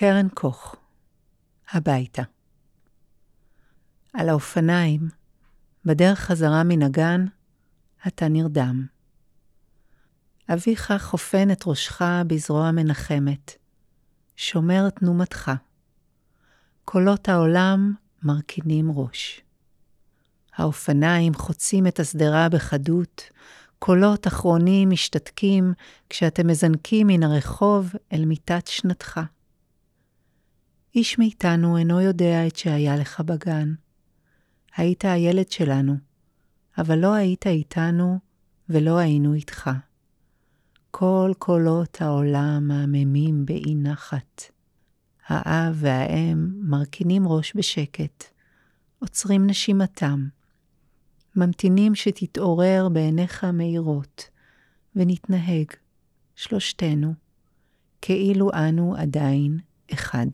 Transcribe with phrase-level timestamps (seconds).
[0.00, 0.76] קרן קוך,
[1.70, 2.22] הביתה.
[4.12, 5.08] על האופניים,
[5.84, 7.24] בדרך חזרה מן הגן,
[8.06, 8.86] אתה נרדם.
[10.52, 13.56] אביך חופן את ראשך בזרוע מנחמת,
[14.36, 15.50] שומר תנומתך.
[16.84, 19.40] קולות העולם מרכינים ראש.
[20.56, 23.22] האופניים חוצים את השדרה בחדות,
[23.78, 25.72] קולות אחרונים משתתקים
[26.08, 29.20] כשאתם מזנקים מן הרחוב אל מיטת שנתך.
[30.94, 33.74] איש מאיתנו אינו יודע את שהיה לך בגן.
[34.76, 35.94] היית הילד שלנו,
[36.78, 38.18] אבל לא היית איתנו
[38.68, 39.70] ולא היינו איתך.
[40.90, 44.42] כל קולות העולם מהממים באי נחת.
[45.26, 48.24] האב והאם מרכינים ראש בשקט,
[48.98, 50.28] עוצרים נשימתם,
[51.36, 54.28] ממתינים שתתעורר בעיניך מאירות,
[54.96, 55.66] ונתנהג,
[56.34, 57.14] שלושתנו,
[58.02, 59.58] כאילו אנו עדיין
[59.92, 60.26] אחד.